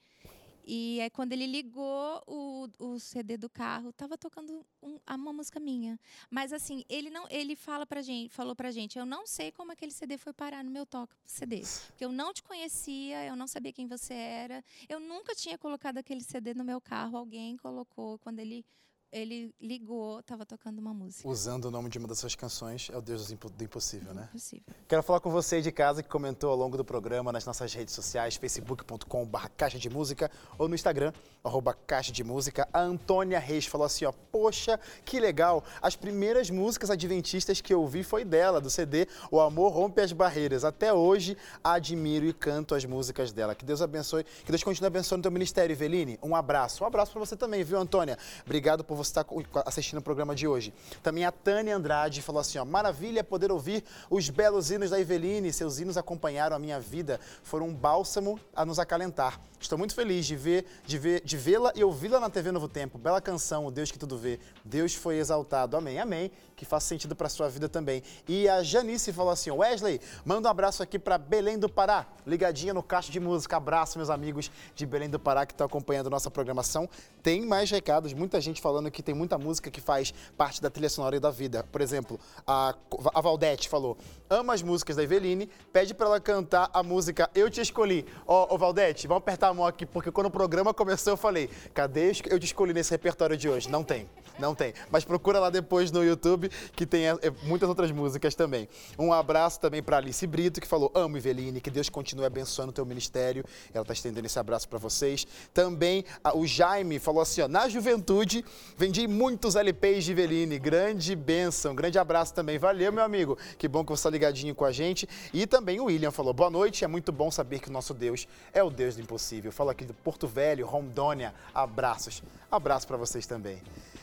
[0.65, 5.59] E é quando ele ligou o, o CD do carro, tava tocando um, uma música
[5.59, 5.99] minha.
[6.31, 9.73] Mas assim, ele não, ele fala pra gente, falou pra gente, eu não sei como
[9.73, 13.47] aquele CD foi parar no meu toque CD, porque eu não te conhecia, eu não
[13.47, 18.19] sabia quem você era, eu nunca tinha colocado aquele CD no meu carro, alguém colocou
[18.19, 18.65] quando ele
[19.13, 21.29] ele ligou, estava tocando uma música.
[21.29, 24.29] Usando o nome de uma das suas canções, é o Deus do Impossível, né?
[24.31, 24.65] Impossível.
[24.89, 27.95] Quero falar com você de casa que comentou ao longo do programa nas nossas redes
[27.95, 31.13] sociais, facebook.com.br caixa de música ou no Instagram,
[31.43, 32.69] arroba Caixa de Música.
[32.73, 35.65] A Antônia Reis falou assim, ó, poxa, que legal.
[35.81, 40.13] As primeiras músicas adventistas que eu ouvi foi dela, do CD O Amor Rompe as
[40.13, 40.65] Barreiras.
[40.65, 43.55] Até hoje, admiro e canto as músicas dela.
[43.55, 46.19] Que Deus abençoe, que Deus continue abençoando o teu ministério, Eveline.
[46.23, 46.85] Um abraço.
[46.85, 48.19] Um abraço para você também, viu, Antônia?
[48.45, 49.27] Obrigado por você estar
[49.65, 50.73] assistindo o programa de hoje.
[51.03, 55.53] Também a Tânia Andrade falou assim, ó, maravilha poder ouvir os belos hinos da Eveline.
[55.53, 59.41] Seus hinos acompanharam a minha vida, foram um bálsamo a nos acalentar.
[59.61, 62.99] Estou muito feliz de ver, de ver, de vê-la e ouvi-la na TV Novo Tempo.
[62.99, 64.41] Bela canção, o Deus que tudo vê.
[64.65, 65.77] Deus foi exaltado.
[65.77, 66.29] Amém, amém.
[66.57, 68.03] Que faça sentido para sua vida também.
[68.27, 72.05] E a Janice falou assim: Wesley, manda um abraço aqui para Belém do Pará.
[72.27, 73.57] Ligadinha no Caixa de Música.
[73.57, 76.89] Abraço, meus amigos de Belém do Pará que estão acompanhando nossa programação.
[77.23, 80.89] Tem mais recados, muita gente falando que tem muita música que faz parte da trilha
[80.89, 81.63] sonora e da vida.
[81.71, 82.75] Por exemplo, a,
[83.15, 83.97] a Valdete falou:
[84.31, 88.07] ama as músicas da Eveline, pede para ela cantar a música Eu Te Escolhi.
[88.25, 91.17] Ó, oh, oh, Valdete, vamos apertar a mão aqui, porque quando o programa começou eu
[91.17, 93.69] falei: cadê Eu Te Escolhi nesse repertório de hoje?
[93.69, 94.09] Não tem,
[94.39, 94.73] não tem.
[94.91, 98.69] Mas procura lá depois no YouTube que tem é, muitas outras músicas também.
[98.99, 102.73] Um abraço também para Alice Brito, que falou: amo Eveline, que Deus continue abençoando o
[102.73, 103.45] teu ministério.
[103.73, 105.27] Ela está estendendo esse abraço para vocês.
[105.53, 108.45] Também a, o Jaime falou assim: ó, na juventude
[108.77, 110.59] vendi muitos LPs de Eveline.
[110.59, 112.59] Grande bênção, grande abraço também.
[112.59, 113.39] Valeu, meu amigo.
[113.59, 115.09] Que bom que você está ligadinho com a gente.
[115.33, 118.27] E também o William falou: boa noite, é muito bom saber que o nosso Deus
[118.53, 119.53] é o Deus do impossível.
[119.53, 121.35] Fala aqui do Porto Velho, Rondônia.
[121.55, 122.23] Abraços.
[122.51, 123.61] Abraço para vocês também.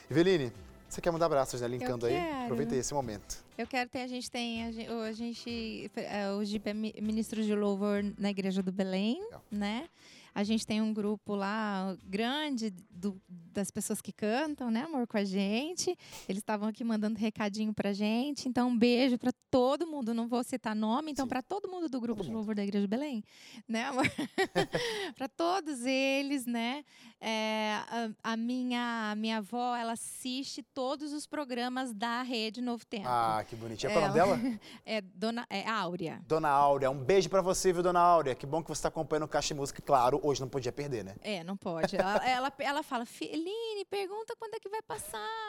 [0.10, 0.52] Eveline,
[0.88, 1.68] você quer mandar abraços, né?
[1.68, 2.18] Linkando aí?
[2.44, 3.44] Aproveita esse momento.
[3.58, 5.92] Eu quero ter, a gente tem, a gente, a gente
[6.38, 9.44] o Jeep é ministro de louvor na Igreja do Belém, Legal.
[9.52, 9.90] né?
[10.38, 15.18] A gente tem um grupo lá grande do, das pessoas que cantam, né, amor, com
[15.18, 15.98] a gente.
[16.30, 18.48] Eles estavam aqui mandando recadinho pra gente.
[18.48, 20.14] Então, um beijo para todo mundo.
[20.14, 22.84] Não vou citar nome, então, para todo mundo do grupo todo de louvor da Igreja
[22.84, 23.24] de Belém,
[23.68, 24.06] né, amor?
[25.18, 26.86] para todos eles, né?
[27.20, 32.86] É, a, a, minha, a minha avó, ela assiste todos os programas da Rede Novo
[32.86, 33.08] Tempo.
[33.08, 33.92] Ah, que bonitinha.
[33.92, 34.60] Qual é o nome dela?
[34.86, 36.22] É Dona é Áurea.
[36.28, 36.92] Dona Áurea.
[36.92, 38.36] Um beijo para você, viu, Dona Áurea?
[38.36, 39.82] Que bom que você está acompanhando o Caixa de Música.
[39.82, 41.16] Claro, hoje não podia perder, né?
[41.22, 41.96] É, não pode.
[41.96, 45.48] Ela, ela, ela fala, Feline, pergunta quando é que vai passar.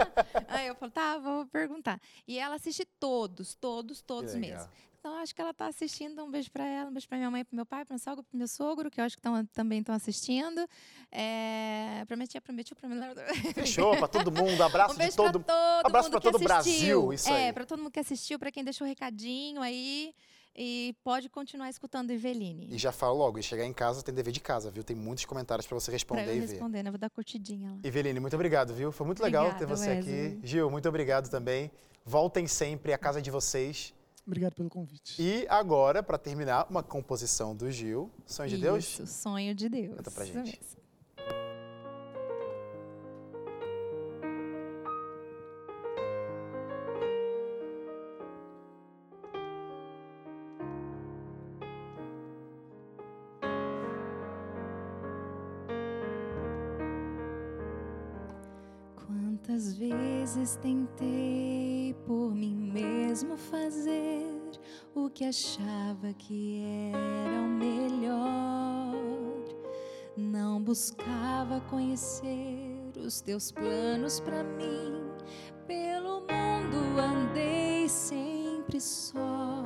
[0.48, 2.00] Aí eu falo, tá, vou perguntar.
[2.26, 4.68] E ela assiste todos, todos, todos mesmo.
[4.98, 6.24] Então, acho que ela está assistindo.
[6.24, 8.24] Um beijo para ela, um beijo para minha mãe, para meu pai, para meu sogro,
[8.24, 10.68] para meu sogro, que eu acho que tão, também estão assistindo.
[11.10, 13.54] É, prometi, prometi, prometi.
[13.54, 14.60] Fechou, para todo mundo.
[14.62, 17.12] Abraço um de todo, todo abraço para todo o Brasil.
[17.12, 20.12] Isso é, para todo mundo que assistiu, para quem deixou o recadinho aí.
[20.60, 22.66] E pode continuar escutando Eveline.
[22.68, 24.82] E já falo logo, e chegar em casa tem dever de casa, viu?
[24.82, 26.46] Tem muitos comentários para você responder pra eu e ver.
[26.48, 26.90] responder, né?
[26.90, 27.78] Vou dar curtidinha lá.
[27.84, 28.90] Eveline, muito obrigado, viu?
[28.90, 30.26] Foi muito legal Obrigada, ter você Wesley.
[30.26, 30.40] aqui.
[30.42, 31.70] Gil, muito obrigado também.
[32.04, 33.94] Voltem sempre, a casa de vocês.
[34.26, 35.14] Obrigado pelo convite.
[35.22, 38.10] E agora, para terminar, uma composição do Gil.
[38.26, 38.84] Sonho de Isso, Deus?
[38.84, 39.94] Isso, Sonho de Deus.
[39.94, 40.60] Canta pra gente.
[40.60, 40.77] Isso Quantas
[60.38, 64.24] vezes tentei por mim mesmo fazer
[64.94, 66.62] o que achava que
[66.92, 68.94] era o melhor.
[70.16, 75.10] Não buscava conhecer os teus planos para mim.
[75.66, 79.64] Pelo mundo andei sempre só.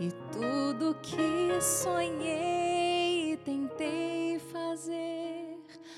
[0.00, 5.42] E tudo que sonhei e tentei fazer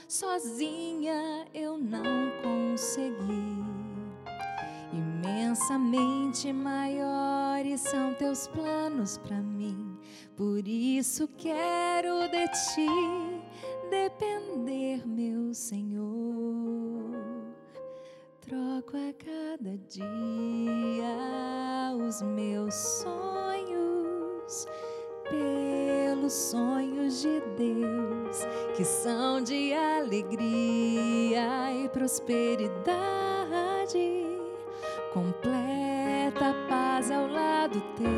[0.08, 2.02] sozinha eu não
[2.42, 3.43] consegui.
[5.64, 9.98] Imensamente maiores são teus planos para mim,
[10.36, 12.86] por isso quero de ti
[13.88, 17.14] depender, meu Senhor.
[18.42, 21.16] Troco a cada dia
[21.96, 24.66] os meus sonhos
[25.30, 28.40] pelos sonhos de Deus,
[28.76, 34.33] que são de alegria e prosperidade,
[35.14, 38.08] completa paz ao lado teu,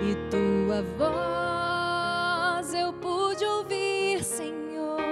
[0.00, 5.02] e tua voz eu pude ouvir, Senhor,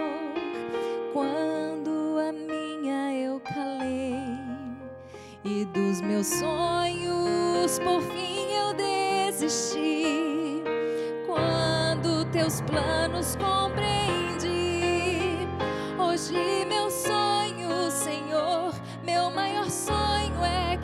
[1.13, 4.15] quando a minha eu calei,
[5.45, 10.23] e dos meus sonhos por fim eu desisti
[12.33, 14.49] teus planos compreendi.
[15.99, 16.62] Hoje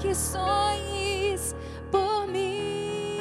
[0.09, 1.55] que sonhes
[1.91, 3.21] por mim.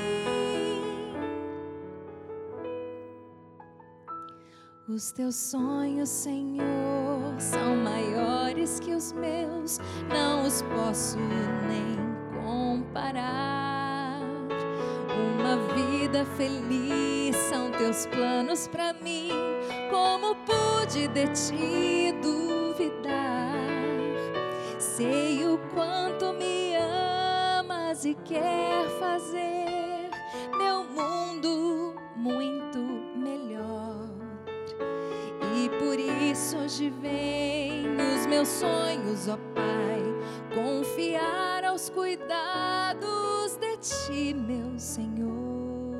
[4.87, 11.17] Os teus sonhos, Senhor, são maiores que os meus, não os posso
[11.67, 11.97] nem
[12.41, 14.21] comparar.
[15.11, 19.31] Uma vida feliz são teus planos para mim,
[19.91, 22.06] como pude de ti
[28.27, 30.09] quer fazer
[30.57, 32.79] meu mundo muito
[33.15, 34.09] melhor.
[35.55, 40.03] E por isso hoje vem os meus sonhos, ó Pai,
[40.53, 45.95] confiar aos cuidados de Ti, meu Senhor.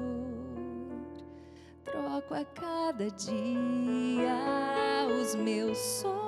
[1.86, 4.36] Troco a cada dia
[5.22, 6.27] os meus sonhos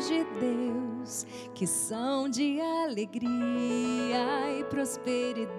[0.00, 3.28] de Deus, que são de alegria
[4.58, 5.50] e prosperidade,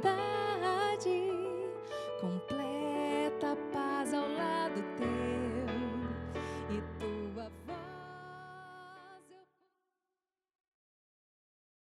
[2.19, 5.20] completa paz ao lado teu.